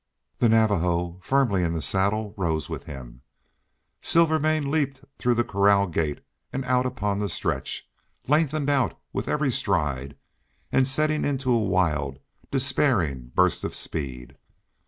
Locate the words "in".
1.61-1.73